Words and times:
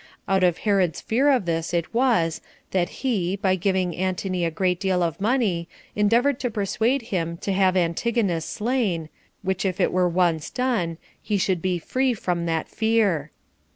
Out 0.27 0.43
of 0.43 0.57
Herod's 0.65 0.99
fear 0.99 1.29
of 1.29 1.45
this 1.45 1.75
it 1.75 1.93
was 1.93 2.41
that 2.71 2.89
he, 3.05 3.35
by 3.35 3.53
giving 3.55 3.95
Antony 3.95 4.43
a 4.43 4.49
great 4.49 4.79
deal 4.79 5.03
of 5.03 5.21
money, 5.21 5.67
endeavored 5.95 6.39
to 6.39 6.49
persuade 6.49 7.03
him 7.13 7.37
to 7.37 7.53
have 7.53 7.77
Antigonus 7.77 8.43
slain, 8.45 9.09
which 9.43 9.63
if 9.63 9.79
it 9.79 9.91
were 9.93 10.09
once 10.09 10.49
done, 10.49 10.97
he 11.21 11.37
should 11.37 11.61
be 11.61 11.77
free 11.77 12.15
from 12.15 12.47
that 12.47 12.67
fear. 12.67 13.29